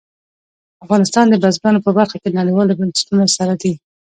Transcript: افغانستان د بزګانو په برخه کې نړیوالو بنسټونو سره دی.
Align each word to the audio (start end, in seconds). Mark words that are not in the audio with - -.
افغانستان 0.83 1.25
د 1.29 1.35
بزګانو 1.43 1.83
په 1.85 1.91
برخه 1.97 2.17
کې 2.21 2.35
نړیوالو 2.39 2.77
بنسټونو 2.79 3.25
سره 3.37 3.53
دی. 3.61 3.73